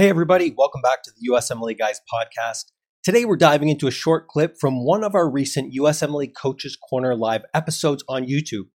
Hey, 0.00 0.08
everybody, 0.08 0.54
welcome 0.56 0.80
back 0.80 1.02
to 1.02 1.10
the 1.10 1.28
USMLE 1.28 1.78
Guys 1.78 2.00
podcast. 2.10 2.72
Today, 3.02 3.26
we're 3.26 3.36
diving 3.36 3.68
into 3.68 3.86
a 3.86 3.90
short 3.90 4.28
clip 4.28 4.56
from 4.58 4.82
one 4.82 5.04
of 5.04 5.14
our 5.14 5.28
recent 5.28 5.74
USMLE 5.74 6.34
Coaches 6.34 6.74
Corner 6.74 7.14
Live 7.14 7.42
episodes 7.52 8.02
on 8.08 8.24
YouTube. 8.24 8.68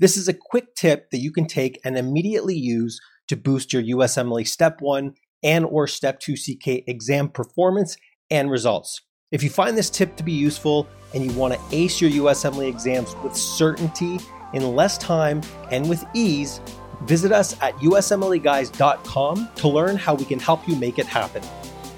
This 0.00 0.16
is 0.16 0.26
a 0.26 0.34
quick 0.34 0.74
tip 0.74 1.12
that 1.12 1.20
you 1.20 1.30
can 1.30 1.46
take 1.46 1.78
and 1.84 1.96
immediately 1.96 2.56
use 2.56 3.00
to 3.28 3.36
boost 3.36 3.72
your 3.72 3.80
USMLE 3.80 4.44
Step 4.44 4.80
1 4.80 5.14
and 5.44 5.64
or 5.66 5.86
Step 5.86 6.18
2 6.18 6.34
CK 6.34 6.82
exam 6.88 7.28
performance 7.28 7.96
and 8.28 8.50
results. 8.50 9.02
If 9.30 9.44
you 9.44 9.50
find 9.50 9.78
this 9.78 9.88
tip 9.88 10.16
to 10.16 10.24
be 10.24 10.32
useful 10.32 10.88
and 11.14 11.24
you 11.24 11.30
want 11.38 11.54
to 11.54 11.60
ace 11.70 12.00
your 12.00 12.10
USMLE 12.10 12.68
exams 12.68 13.14
with 13.22 13.36
certainty 13.36 14.18
in 14.52 14.74
less 14.74 14.98
time 14.98 15.42
and 15.70 15.88
with 15.88 16.04
ease, 16.12 16.60
Visit 17.06 17.32
us 17.32 17.60
at 17.60 17.74
usmleguys.com 17.78 19.48
to 19.56 19.68
learn 19.68 19.96
how 19.96 20.14
we 20.14 20.24
can 20.24 20.38
help 20.38 20.68
you 20.68 20.76
make 20.76 20.98
it 20.98 21.06
happen. 21.06 21.42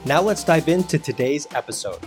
Now 0.07 0.23
let's 0.23 0.45
dive 0.45 0.68
into 0.68 0.99
today's 0.99 1.46
episode. 1.54 1.99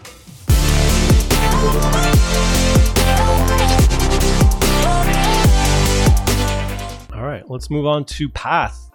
All 7.14 7.24
right, 7.24 7.44
let's 7.50 7.70
move 7.70 7.86
on 7.86 8.06
to 8.06 8.30
path. 8.30 8.90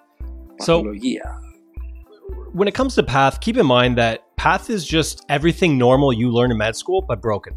So, 0.60 0.92
yeah. 0.92 1.38
when 2.52 2.68
it 2.68 2.74
comes 2.74 2.94
to 2.96 3.02
path, 3.02 3.40
keep 3.40 3.56
in 3.56 3.66
mind 3.66 3.98
that 3.98 4.36
path 4.36 4.70
is 4.70 4.84
just 4.84 5.24
everything 5.28 5.78
normal 5.78 6.12
you 6.12 6.30
learn 6.30 6.50
in 6.50 6.58
med 6.58 6.76
school, 6.76 7.02
but 7.02 7.20
broken. 7.20 7.54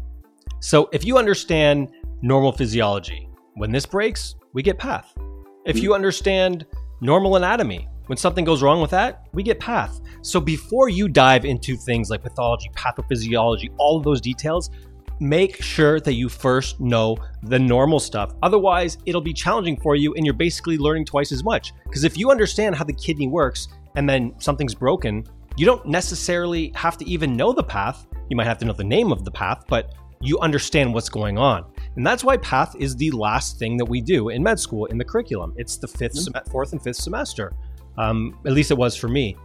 So, 0.60 0.88
if 0.92 1.04
you 1.04 1.18
understand 1.18 1.92
normal 2.22 2.52
physiology, 2.52 3.28
when 3.54 3.70
this 3.70 3.86
breaks, 3.86 4.34
we 4.52 4.62
get 4.62 4.78
path. 4.78 5.16
If 5.66 5.76
mm-hmm. 5.76 5.82
you 5.82 5.94
understand 5.94 6.64
normal 7.00 7.34
anatomy, 7.36 7.88
when 8.06 8.16
something 8.16 8.44
goes 8.44 8.62
wrong 8.62 8.80
with 8.80 8.90
that, 8.92 9.26
we 9.32 9.42
get 9.42 9.58
path. 9.58 10.00
So 10.22 10.40
before 10.40 10.88
you 10.88 11.08
dive 11.08 11.44
into 11.44 11.76
things 11.76 12.08
like 12.08 12.22
pathology, 12.22 12.70
pathophysiology, 12.76 13.74
all 13.76 13.96
of 13.96 14.04
those 14.04 14.20
details, 14.20 14.70
make 15.18 15.60
sure 15.60 15.98
that 16.00 16.12
you 16.12 16.28
first 16.28 16.78
know 16.78 17.16
the 17.42 17.58
normal 17.58 17.98
stuff. 17.98 18.32
Otherwise, 18.44 18.98
it'll 19.06 19.20
be 19.20 19.32
challenging 19.32 19.76
for 19.80 19.96
you 19.96 20.14
and 20.14 20.24
you're 20.24 20.34
basically 20.34 20.78
learning 20.78 21.04
twice 21.04 21.32
as 21.32 21.42
much. 21.42 21.72
Because 21.84 22.04
if 22.04 22.16
you 22.16 22.30
understand 22.30 22.76
how 22.76 22.84
the 22.84 22.92
kidney 22.92 23.26
works 23.26 23.66
and 23.96 24.08
then 24.08 24.34
something's 24.38 24.74
broken, 24.74 25.24
you 25.56 25.66
don't 25.66 25.84
necessarily 25.86 26.70
have 26.76 26.96
to 26.98 27.04
even 27.08 27.36
know 27.36 27.52
the 27.52 27.64
path. 27.64 28.06
You 28.30 28.36
might 28.36 28.46
have 28.46 28.58
to 28.58 28.64
know 28.66 28.72
the 28.72 28.84
name 28.84 29.10
of 29.10 29.24
the 29.24 29.32
path, 29.32 29.64
but 29.68 29.94
you 30.20 30.38
understand 30.38 30.94
what's 30.94 31.08
going 31.08 31.38
on. 31.38 31.64
And 31.96 32.06
that's 32.06 32.22
why 32.22 32.36
PATH 32.36 32.76
is 32.76 32.94
the 32.94 33.10
last 33.10 33.58
thing 33.58 33.76
that 33.78 33.84
we 33.84 34.00
do 34.00 34.28
in 34.28 34.42
med 34.42 34.60
school 34.60 34.86
in 34.86 34.98
the 34.98 35.04
curriculum. 35.04 35.54
It's 35.56 35.76
the 35.76 35.86
5th 35.86 36.12
mm-hmm. 36.12 36.32
sem- 36.34 36.44
fourth 36.50 36.72
and 36.72 36.82
fifth 36.82 36.96
semester. 36.96 37.52
Um, 37.98 38.38
at 38.46 38.52
least 38.52 38.70
it 38.70 38.76
was 38.76 38.94
for 38.94 39.08
me. 39.08 39.36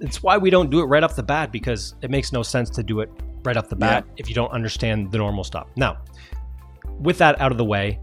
It's 0.00 0.22
why 0.22 0.38
we 0.38 0.48
don't 0.50 0.70
do 0.70 0.80
it 0.80 0.84
right 0.84 1.02
off 1.02 1.16
the 1.16 1.22
bat 1.22 1.52
because 1.52 1.94
it 2.02 2.10
makes 2.10 2.32
no 2.32 2.42
sense 2.42 2.70
to 2.70 2.82
do 2.82 3.00
it 3.00 3.10
right 3.42 3.56
off 3.56 3.68
the 3.68 3.76
bat 3.76 4.04
yeah. 4.06 4.12
if 4.16 4.28
you 4.28 4.34
don't 4.34 4.50
understand 4.52 5.10
the 5.10 5.18
normal 5.18 5.44
stuff. 5.44 5.68
Now, 5.76 5.98
with 7.00 7.18
that 7.18 7.40
out 7.40 7.50
of 7.52 7.58
the 7.58 7.64
way, 7.64 7.98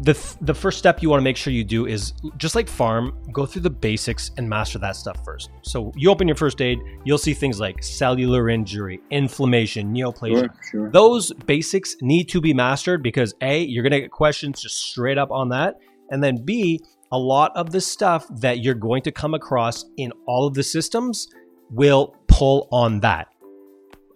the 0.00 0.14
th- 0.14 0.36
the 0.40 0.54
first 0.54 0.78
step 0.78 1.02
you 1.02 1.10
want 1.10 1.20
to 1.20 1.24
make 1.24 1.36
sure 1.36 1.52
you 1.52 1.64
do 1.64 1.86
is 1.86 2.14
just 2.38 2.54
like 2.54 2.68
farm 2.68 3.16
go 3.30 3.44
through 3.44 3.62
the 3.62 3.70
basics 3.70 4.30
and 4.38 4.48
master 4.48 4.78
that 4.78 4.96
stuff 4.96 5.22
first. 5.24 5.50
So 5.62 5.92
you 5.96 6.10
open 6.10 6.26
your 6.26 6.36
first 6.36 6.60
aid, 6.62 6.78
you'll 7.04 7.18
see 7.18 7.34
things 7.34 7.60
like 7.60 7.82
cellular 7.82 8.48
injury, 8.48 9.00
inflammation, 9.10 9.94
neoplasia. 9.94 10.38
Sure, 10.38 10.48
sure. 10.70 10.90
Those 10.90 11.32
basics 11.46 11.96
need 12.00 12.24
to 12.30 12.40
be 12.40 12.54
mastered 12.54 13.02
because 13.02 13.34
a 13.42 13.62
you're 13.62 13.82
going 13.82 13.92
to 13.92 14.00
get 14.00 14.10
questions 14.10 14.62
just 14.62 14.78
straight 14.78 15.18
up 15.18 15.30
on 15.30 15.50
that, 15.50 15.78
and 16.10 16.24
then 16.24 16.44
b 16.44 16.80
a 17.12 17.18
lot 17.18 17.52
of 17.54 17.70
the 17.70 17.80
stuff 17.80 18.26
that 18.40 18.62
you're 18.62 18.74
going 18.74 19.02
to 19.02 19.12
come 19.12 19.34
across 19.34 19.84
in 19.98 20.10
all 20.26 20.46
of 20.46 20.54
the 20.54 20.62
systems 20.62 21.28
will 21.70 22.16
pull 22.26 22.68
on 22.72 23.00
that. 23.00 23.28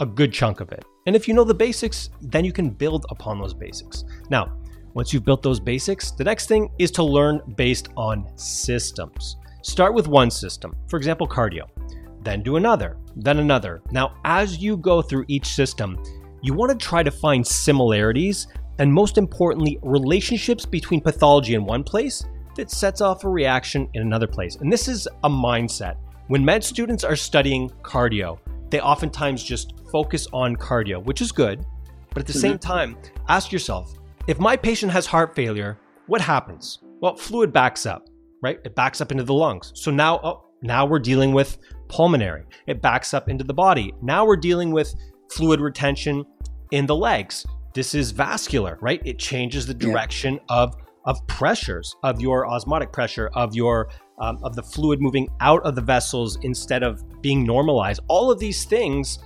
A 0.01 0.07
good 0.07 0.33
chunk 0.33 0.61
of 0.61 0.73
it. 0.73 0.85
And 1.07 1.15
if 1.15 1.29
you 1.29 1.35
know 1.35 1.45
the 1.45 1.55
basics, 1.55 2.11
then 2.21 2.45
you 2.45 2.53
can 2.53 2.71
build 2.71 3.05
upon 3.11 3.39
those 3.39 3.55
basics. 3.55 4.05
Now, 4.31 4.57
once 4.97 5.13
you've 5.13 5.27
built 5.27 5.43
those 5.43 5.61
basics, 5.61 6.11
the 6.11 6.25
next 6.25 6.47
thing 6.47 6.71
is 6.79 6.91
to 6.91 7.05
learn 7.05 7.39
based 7.55 7.91
on 7.99 8.27
systems. 8.35 9.37
Start 9.61 9.93
with 9.93 10.09
one 10.09 10.31
system, 10.31 10.75
for 10.89 10.97
example, 10.97 11.29
cardio, 11.29 11.65
then 12.23 12.43
do 12.43 12.57
another, 12.57 12.97
then 13.15 13.39
another. 13.39 13.83
Now, 13.91 14.17
as 14.25 14.57
you 14.57 14.79
go 14.79 15.03
through 15.03 15.27
each 15.29 15.49
system, 15.49 16.03
you 16.41 16.55
want 16.55 16.73
to 16.73 16.79
try 16.79 17.03
to 17.03 17.11
find 17.11 17.47
similarities 17.47 18.47
and, 18.79 18.91
most 18.91 19.19
importantly, 19.19 19.79
relationships 19.83 20.65
between 20.65 21.03
pathology 21.03 21.53
in 21.53 21.67
one 21.67 21.85
place 21.85 22.25
that 22.57 22.71
sets 22.71 23.03
off 23.03 23.23
a 23.25 23.29
reaction 23.29 23.91
in 23.93 24.01
another 24.01 24.27
place. 24.27 24.57
And 24.57 24.73
this 24.73 24.89
is 24.89 25.07
a 25.25 25.29
mindset. 25.29 25.97
When 26.29 26.43
med 26.43 26.65
students 26.65 27.05
are 27.05 27.17
studying 27.17 27.69
cardio, 27.83 28.39
they 28.71 28.81
oftentimes 28.81 29.45
just 29.45 29.75
focus 29.93 30.27
on 30.33 30.57
cardio, 30.57 31.05
which 31.05 31.21
is 31.21 31.33
good. 31.33 31.67
But 32.15 32.21
at 32.21 32.27
the 32.27 32.33
mm-hmm. 32.33 32.41
same 32.41 32.59
time, 32.59 32.97
ask 33.29 33.53
yourself 33.53 33.93
if 34.27 34.41
my 34.41 34.57
patient 34.57 34.91
has 34.93 35.07
heart 35.07 35.35
failure, 35.35 35.79
what 36.07 36.21
happens? 36.21 36.81
Well, 37.01 37.17
fluid 37.17 37.53
backs 37.53 37.87
up, 37.87 38.09
right? 38.43 38.59
It 38.65 38.75
backs 38.75 39.01
up 39.01 39.13
into 39.13 39.23
the 39.23 39.35
lungs. 39.35 39.73
So 39.75 39.91
now, 39.91 40.21
oh, 40.25 40.45
now 40.63 40.85
we're 40.85 40.99
dealing 40.99 41.33
with 41.33 41.59
pulmonary. 41.89 42.45
It 42.67 42.83
backs 42.83 43.15
up 43.15 43.29
into 43.29 43.45
the 43.45 43.55
body. 43.55 43.95
Now 44.03 44.25
we're 44.25 44.37
dealing 44.37 44.73
with 44.73 44.95
fluid 45.31 45.61
retention 45.61 46.25
in 46.73 46.87
the 46.87 46.97
legs. 46.97 47.47
This 47.75 47.95
is 47.95 48.11
vascular, 48.11 48.79
right? 48.81 49.01
It 49.05 49.19
changes 49.19 49.67
the 49.67 49.75
direction 49.75 50.35
yeah. 50.35 50.57
of 50.57 50.77
of 51.05 51.25
pressures, 51.29 51.95
of 52.03 52.21
your 52.21 52.49
osmotic 52.49 52.93
pressure, 52.93 53.31
of 53.35 53.55
your 53.55 53.91
um, 54.19 54.39
of 54.43 54.57
the 54.57 54.63
fluid 54.63 55.01
moving 55.01 55.29
out 55.41 55.65
of 55.65 55.77
the 55.77 55.81
vessels 55.81 56.37
instead 56.43 56.83
of 56.83 57.05
being 57.23 57.45
normalized. 57.45 58.01
All 58.09 58.31
of 58.31 58.41
these 58.41 58.65
things 58.65 59.21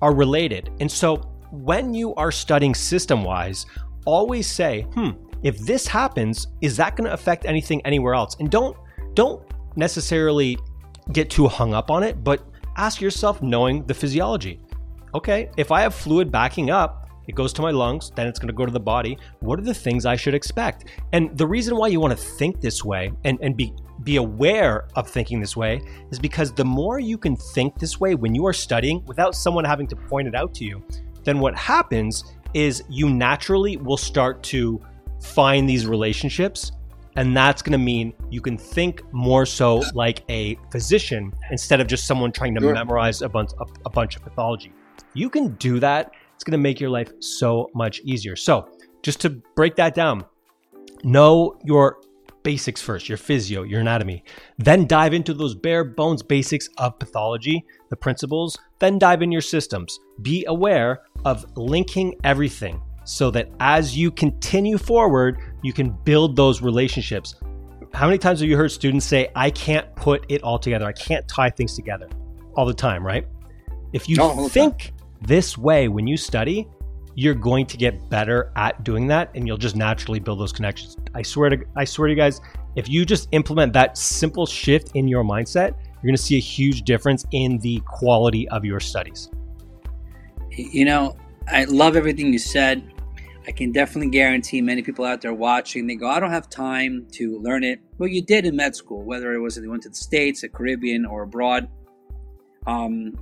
are 0.00 0.14
related, 0.14 0.70
and 0.80 0.90
so 0.90 1.16
when 1.50 1.92
you 1.92 2.14
are 2.14 2.30
studying 2.30 2.74
system 2.74 3.24
wise, 3.24 3.66
always 4.04 4.46
say, 4.46 4.82
hmm, 4.94 5.10
if 5.42 5.58
this 5.58 5.86
happens, 5.86 6.46
is 6.60 6.76
that 6.76 6.96
going 6.96 7.06
to 7.06 7.14
affect 7.14 7.46
anything 7.46 7.80
anywhere 7.84 8.14
else? 8.14 8.36
And 8.40 8.50
don't 8.50 8.76
don't 9.14 9.42
necessarily 9.76 10.58
get 11.12 11.30
too 11.30 11.48
hung 11.48 11.74
up 11.74 11.90
on 11.90 12.02
it, 12.02 12.22
but 12.22 12.46
ask 12.76 13.00
yourself 13.00 13.42
knowing 13.42 13.84
the 13.86 13.94
physiology. 13.94 14.60
Okay, 15.14 15.50
if 15.56 15.72
I 15.72 15.80
have 15.82 15.94
fluid 15.94 16.30
backing 16.30 16.70
up, 16.70 17.08
it 17.26 17.34
goes 17.34 17.52
to 17.54 17.62
my 17.62 17.70
lungs, 17.70 18.10
then 18.14 18.26
it's 18.26 18.38
going 18.38 18.48
to 18.48 18.54
go 18.54 18.66
to 18.66 18.72
the 18.72 18.80
body. 18.80 19.18
What 19.40 19.58
are 19.58 19.62
the 19.62 19.74
things 19.74 20.06
I 20.06 20.16
should 20.16 20.34
expect? 20.34 20.86
And 21.12 21.36
the 21.36 21.46
reason 21.46 21.76
why 21.76 21.88
you 21.88 22.00
want 22.00 22.16
to 22.16 22.24
think 22.24 22.60
this 22.60 22.84
way 22.84 23.12
and, 23.24 23.38
and 23.40 23.56
be 23.56 23.72
be 24.02 24.16
aware 24.16 24.88
of 24.94 25.10
thinking 25.10 25.40
this 25.40 25.56
way 25.56 25.78
is 26.10 26.18
because 26.18 26.52
the 26.52 26.64
more 26.64 26.98
you 26.98 27.18
can 27.18 27.36
think 27.36 27.78
this 27.78 28.00
way 28.00 28.14
when 28.14 28.34
you 28.34 28.46
are 28.46 28.52
studying 28.52 29.04
without 29.04 29.34
someone 29.34 29.62
having 29.62 29.86
to 29.86 29.94
point 29.94 30.26
it 30.26 30.34
out 30.34 30.54
to 30.54 30.64
you, 30.64 30.82
then 31.24 31.38
what 31.38 31.54
happens 31.54 32.24
is 32.54 32.82
you 32.88 33.08
naturally 33.08 33.76
will 33.76 33.96
start 33.96 34.42
to 34.44 34.80
find 35.20 35.68
these 35.68 35.86
relationships. 35.86 36.72
And 37.16 37.36
that's 37.36 37.60
going 37.60 37.72
to 37.72 37.78
mean 37.78 38.14
you 38.30 38.40
can 38.40 38.56
think 38.56 39.02
more 39.12 39.44
so 39.44 39.82
like 39.94 40.22
a 40.28 40.56
physician 40.70 41.32
instead 41.50 41.80
of 41.80 41.86
just 41.86 42.06
someone 42.06 42.32
trying 42.32 42.54
to 42.54 42.60
sure. 42.60 42.72
memorize 42.72 43.20
a 43.22 43.28
bunch, 43.28 43.50
a, 43.60 43.66
a 43.84 43.90
bunch 43.90 44.16
of 44.16 44.22
pathology. 44.22 44.72
You 45.14 45.28
can 45.28 45.54
do 45.56 45.80
that. 45.80 46.12
It's 46.34 46.44
going 46.44 46.52
to 46.52 46.58
make 46.58 46.80
your 46.80 46.90
life 46.90 47.12
so 47.20 47.68
much 47.74 48.00
easier. 48.04 48.36
So, 48.36 48.68
just 49.02 49.20
to 49.22 49.30
break 49.56 49.76
that 49.76 49.94
down, 49.94 50.24
know 51.02 51.58
your 51.64 52.00
basics 52.42 52.80
first, 52.80 53.08
your 53.08 53.18
physio, 53.18 53.62
your 53.62 53.80
anatomy. 53.80 54.24
Then 54.58 54.86
dive 54.86 55.14
into 55.14 55.34
those 55.34 55.54
bare 55.54 55.84
bones 55.84 56.22
basics 56.22 56.68
of 56.78 56.98
pathology, 56.98 57.64
the 57.88 57.96
principles. 57.96 58.58
Then 58.78 58.98
dive 58.98 59.22
in 59.22 59.32
your 59.32 59.40
systems. 59.40 59.98
Be 60.22 60.44
aware 60.46 61.02
of 61.24 61.44
linking 61.56 62.14
everything 62.24 62.80
so 63.04 63.30
that 63.32 63.50
as 63.60 63.96
you 63.96 64.10
continue 64.10 64.78
forward, 64.78 65.38
you 65.62 65.72
can 65.72 65.90
build 66.04 66.36
those 66.36 66.62
relationships. 66.62 67.34
How 67.92 68.06
many 68.06 68.18
times 68.18 68.40
have 68.40 68.48
you 68.48 68.56
heard 68.56 68.70
students 68.70 69.06
say, 69.06 69.28
I 69.34 69.50
can't 69.50 69.94
put 69.96 70.24
it 70.28 70.42
all 70.42 70.58
together? 70.58 70.86
I 70.86 70.92
can't 70.92 71.26
tie 71.26 71.50
things 71.50 71.74
together 71.74 72.08
all 72.54 72.66
the 72.66 72.74
time, 72.74 73.04
right? 73.04 73.26
If 73.92 74.08
you 74.08 74.16
oh, 74.20 74.48
think 74.48 74.92
this 75.22 75.58
way 75.58 75.88
when 75.88 76.06
you 76.06 76.16
study, 76.16 76.68
you're 77.14 77.34
going 77.34 77.66
to 77.66 77.76
get 77.76 78.08
better 78.08 78.52
at 78.56 78.82
doing 78.84 79.06
that 79.08 79.30
and 79.34 79.46
you'll 79.46 79.56
just 79.56 79.76
naturally 79.76 80.20
build 80.20 80.40
those 80.40 80.52
connections. 80.52 80.96
I 81.14 81.22
swear 81.22 81.50
to 81.50 81.58
I 81.76 81.84
swear 81.84 82.08
to 82.08 82.12
you 82.12 82.16
guys, 82.16 82.40
if 82.76 82.88
you 82.88 83.04
just 83.04 83.28
implement 83.32 83.72
that 83.72 83.98
simple 83.98 84.46
shift 84.46 84.92
in 84.94 85.08
your 85.08 85.24
mindset, 85.24 85.74
you're 86.02 86.08
going 86.08 86.16
to 86.16 86.22
see 86.22 86.36
a 86.36 86.40
huge 86.40 86.82
difference 86.82 87.26
in 87.32 87.58
the 87.58 87.80
quality 87.86 88.48
of 88.48 88.64
your 88.64 88.80
studies. 88.80 89.30
You 90.50 90.84
know, 90.84 91.16
I 91.48 91.64
love 91.64 91.96
everything 91.96 92.32
you 92.32 92.38
said. 92.38 92.92
I 93.46 93.52
can 93.52 93.72
definitely 93.72 94.10
guarantee 94.10 94.60
many 94.60 94.82
people 94.82 95.04
out 95.04 95.22
there 95.22 95.34
watching, 95.34 95.86
they 95.86 95.96
go, 95.96 96.08
I 96.08 96.20
don't 96.20 96.30
have 96.30 96.48
time 96.48 97.06
to 97.12 97.38
learn 97.38 97.64
it. 97.64 97.80
Well, 97.98 98.08
you 98.08 98.22
did 98.22 98.44
in 98.44 98.54
med 98.54 98.76
school, 98.76 99.02
whether 99.02 99.32
it 99.32 99.40
was 99.40 99.56
you 99.56 99.70
went 99.70 99.82
to 99.84 99.88
the 99.88 99.94
States, 99.94 100.42
the 100.42 100.48
Caribbean, 100.48 101.06
or 101.06 101.22
abroad. 101.22 101.68
Um, 102.66 103.14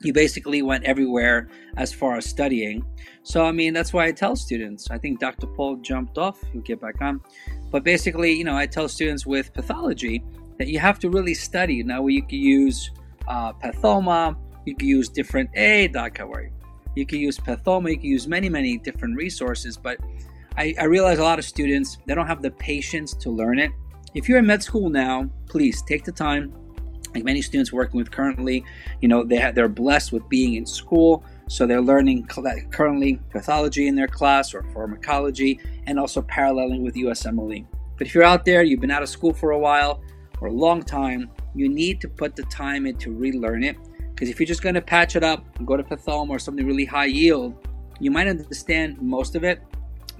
you 0.00 0.12
basically 0.12 0.62
went 0.62 0.84
everywhere 0.84 1.48
as 1.76 1.92
far 1.92 2.16
as 2.16 2.26
studying. 2.26 2.84
So, 3.22 3.44
I 3.44 3.52
mean, 3.52 3.74
that's 3.74 3.92
why 3.92 4.06
I 4.06 4.12
tell 4.12 4.36
students. 4.36 4.90
I 4.90 4.98
think 4.98 5.20
Dr. 5.20 5.46
Paul 5.46 5.76
jumped 5.76 6.18
off. 6.18 6.40
He'll 6.52 6.62
get 6.62 6.80
back 6.80 7.00
on. 7.00 7.20
But 7.70 7.84
basically, 7.84 8.32
you 8.32 8.44
know, 8.44 8.56
I 8.56 8.66
tell 8.66 8.88
students 8.88 9.26
with 9.26 9.52
pathology 9.52 10.22
that 10.58 10.68
you 10.68 10.78
have 10.78 10.98
to 11.00 11.10
really 11.10 11.34
study. 11.34 11.82
Now, 11.82 12.06
you 12.06 12.22
can 12.22 12.38
use 12.38 12.90
uh, 13.26 13.52
Pathoma. 13.54 14.36
You 14.64 14.74
can 14.76 14.88
use 14.88 15.08
different 15.08 15.50
a 15.54 15.88
dot 15.88 16.18
worry. 16.28 16.52
You 16.94 17.06
can 17.06 17.18
use 17.18 17.38
Pathoma. 17.38 17.90
You 17.90 17.96
can 17.96 18.06
use 18.06 18.26
many 18.26 18.48
many 18.48 18.78
different 18.78 19.16
resources. 19.16 19.76
But 19.76 19.98
I, 20.56 20.74
I 20.78 20.84
realize 20.84 21.18
a 21.18 21.22
lot 21.22 21.38
of 21.38 21.44
students 21.44 21.98
they 22.06 22.14
don't 22.14 22.26
have 22.26 22.42
the 22.42 22.50
patience 22.50 23.14
to 23.14 23.30
learn 23.30 23.58
it. 23.58 23.70
If 24.14 24.28
you're 24.28 24.38
in 24.38 24.46
med 24.46 24.62
school 24.62 24.90
now, 24.90 25.28
please 25.48 25.82
take 25.82 26.04
the 26.04 26.12
time. 26.12 26.52
Like 27.18 27.24
many 27.24 27.42
students 27.42 27.72
working 27.72 27.98
with 27.98 28.10
currently, 28.10 28.64
you 29.00 29.08
know, 29.08 29.24
they 29.24 29.50
they're 29.52 29.68
blessed 29.68 30.12
with 30.12 30.28
being 30.28 30.54
in 30.54 30.66
school 30.66 31.24
so 31.48 31.66
they're 31.66 31.80
learning 31.80 32.26
currently 32.26 33.18
pathology 33.30 33.88
in 33.88 33.96
their 33.96 34.06
class 34.06 34.52
or 34.52 34.62
pharmacology 34.74 35.58
and 35.86 35.98
also 35.98 36.20
paralleling 36.20 36.82
with 36.82 36.94
USMLE. 36.94 37.66
But 37.96 38.06
if 38.06 38.14
you're 38.14 38.24
out 38.24 38.44
there, 38.44 38.62
you've 38.62 38.80
been 38.80 38.90
out 38.90 39.02
of 39.02 39.08
school 39.08 39.32
for 39.32 39.52
a 39.52 39.58
while 39.58 40.02
or 40.40 40.48
a 40.48 40.52
long 40.52 40.82
time, 40.82 41.30
you 41.54 41.68
need 41.68 42.00
to 42.02 42.08
put 42.08 42.36
the 42.36 42.42
time 42.44 42.86
in 42.86 42.96
to 42.98 43.12
relearn 43.12 43.64
it. 43.64 43.76
Because 44.10 44.28
if 44.28 44.38
you're 44.38 44.46
just 44.46 44.62
going 44.62 44.74
to 44.74 44.82
patch 44.82 45.16
it 45.16 45.24
up 45.24 45.44
and 45.58 45.66
go 45.66 45.76
to 45.76 45.82
Pathoma 45.82 46.30
or 46.30 46.38
something 46.38 46.66
really 46.66 46.84
high 46.84 47.06
yield, 47.06 47.66
you 47.98 48.10
might 48.10 48.28
understand 48.28 49.00
most 49.00 49.34
of 49.34 49.42
it, 49.42 49.62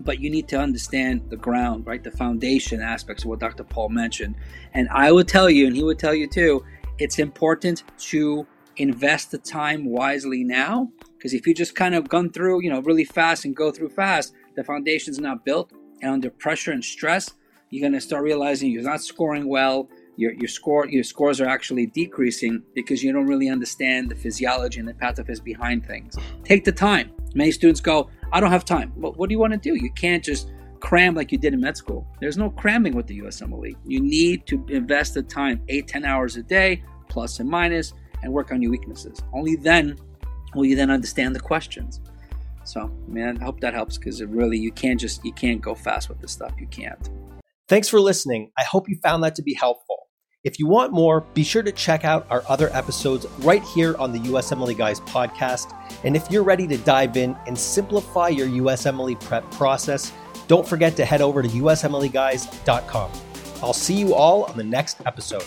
but 0.00 0.20
you 0.20 0.30
need 0.30 0.48
to 0.48 0.58
understand 0.58 1.28
the 1.28 1.36
ground, 1.36 1.86
right? 1.86 2.02
The 2.02 2.10
foundation 2.10 2.80
aspects 2.80 3.24
of 3.24 3.28
what 3.28 3.38
Dr. 3.38 3.64
Paul 3.64 3.90
mentioned. 3.90 4.34
And 4.72 4.88
I 4.88 5.12
would 5.12 5.28
tell 5.28 5.50
you, 5.50 5.66
and 5.66 5.76
he 5.76 5.82
would 5.82 5.98
tell 5.98 6.14
you 6.14 6.26
too, 6.26 6.64
it's 6.98 7.18
important 7.18 7.84
to 7.98 8.46
invest 8.76 9.30
the 9.30 9.38
time 9.38 9.84
wisely 9.84 10.44
now 10.44 10.90
because 11.16 11.34
if 11.34 11.46
you 11.46 11.54
just 11.54 11.74
kind 11.74 11.94
of 11.94 12.08
gun 12.08 12.30
through, 12.30 12.62
you 12.62 12.70
know, 12.70 12.80
really 12.80 13.04
fast 13.04 13.44
and 13.44 13.54
go 13.54 13.70
through 13.72 13.88
fast, 13.88 14.34
the 14.54 14.62
foundation's 14.62 15.18
not 15.18 15.44
built. 15.44 15.72
And 16.00 16.12
under 16.12 16.30
pressure 16.30 16.70
and 16.70 16.84
stress, 16.84 17.32
you're 17.70 17.80
going 17.80 17.92
to 17.92 18.00
start 18.00 18.22
realizing 18.22 18.70
you're 18.70 18.82
not 18.82 19.02
scoring 19.02 19.48
well. 19.48 19.88
Your, 20.16 20.32
your 20.32 20.48
score 20.48 20.86
your 20.88 21.04
scores 21.04 21.40
are 21.40 21.46
actually 21.46 21.86
decreasing 21.86 22.62
because 22.74 23.04
you 23.04 23.12
don't 23.12 23.26
really 23.26 23.48
understand 23.48 24.10
the 24.10 24.16
physiology 24.16 24.80
and 24.80 24.88
the 24.88 24.94
pathophys 24.94 25.40
behind 25.40 25.86
things. 25.86 26.16
Take 26.44 26.64
the 26.64 26.72
time. 26.72 27.12
Many 27.34 27.52
students 27.52 27.80
go, 27.80 28.10
I 28.32 28.40
don't 28.40 28.50
have 28.50 28.64
time. 28.64 28.92
Well, 28.96 29.12
what 29.12 29.28
do 29.28 29.34
you 29.34 29.38
want 29.38 29.52
to 29.52 29.58
do? 29.58 29.74
You 29.74 29.92
can't 29.92 30.24
just 30.24 30.50
cram 30.80 31.14
like 31.14 31.32
you 31.32 31.38
did 31.38 31.54
in 31.54 31.60
med 31.60 31.76
school. 31.76 32.06
There's 32.20 32.36
no 32.36 32.50
cramming 32.50 32.94
with 32.94 33.06
the 33.06 33.20
USMLE. 33.20 33.76
You 33.84 34.00
need 34.00 34.46
to 34.46 34.64
invest 34.68 35.14
the 35.14 35.22
time, 35.22 35.62
eight, 35.68 35.86
10 35.88 36.04
hours 36.04 36.36
a 36.36 36.42
day, 36.42 36.82
plus 37.08 37.40
and 37.40 37.48
minus, 37.48 37.92
and 38.22 38.32
work 38.32 38.52
on 38.52 38.62
your 38.62 38.70
weaknesses. 38.70 39.22
Only 39.32 39.56
then 39.56 39.96
will 40.54 40.64
you 40.64 40.76
then 40.76 40.90
understand 40.90 41.34
the 41.34 41.40
questions. 41.40 42.00
So, 42.64 42.90
man, 43.06 43.38
I 43.40 43.44
hope 43.44 43.60
that 43.60 43.74
helps 43.74 43.96
because 43.96 44.20
it 44.20 44.28
really 44.28 44.58
you 44.58 44.72
can't 44.72 45.00
just 45.00 45.24
you 45.24 45.32
can't 45.32 45.60
go 45.60 45.74
fast 45.74 46.08
with 46.08 46.20
this 46.20 46.32
stuff. 46.32 46.52
You 46.58 46.66
can't. 46.66 47.08
Thanks 47.66 47.88
for 47.88 48.00
listening. 48.00 48.50
I 48.58 48.64
hope 48.64 48.88
you 48.88 48.98
found 49.02 49.22
that 49.24 49.34
to 49.36 49.42
be 49.42 49.54
helpful. 49.54 50.08
If 50.44 50.58
you 50.58 50.66
want 50.66 50.92
more, 50.92 51.22
be 51.34 51.42
sure 51.42 51.62
to 51.62 51.72
check 51.72 52.04
out 52.04 52.26
our 52.30 52.44
other 52.48 52.70
episodes 52.72 53.26
right 53.40 53.62
here 53.62 53.96
on 53.96 54.12
the 54.12 54.20
USMLE 54.20 54.76
Guys 54.78 55.00
podcast. 55.00 55.74
And 56.04 56.14
if 56.14 56.30
you're 56.30 56.44
ready 56.44 56.66
to 56.68 56.78
dive 56.78 57.16
in 57.16 57.36
and 57.46 57.58
simplify 57.58 58.28
your 58.28 58.46
USMLE 58.46 59.20
prep 59.20 59.50
process, 59.50 60.12
don't 60.48 60.66
forget 60.66 60.96
to 60.96 61.04
head 61.04 61.20
over 61.20 61.42
to 61.42 61.48
usmleguys.com. 61.48 63.10
I'll 63.62 63.72
see 63.72 63.94
you 63.94 64.14
all 64.14 64.44
on 64.44 64.56
the 64.56 64.64
next 64.64 65.00
episode. 65.06 65.44